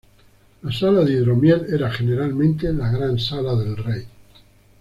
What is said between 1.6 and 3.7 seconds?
era generalmente la gran sala